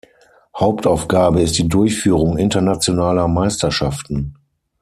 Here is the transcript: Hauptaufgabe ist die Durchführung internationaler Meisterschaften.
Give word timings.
Hauptaufgabe 0.57 1.43
ist 1.43 1.59
die 1.59 1.67
Durchführung 1.69 2.35
internationaler 2.39 3.27
Meisterschaften. 3.27 4.33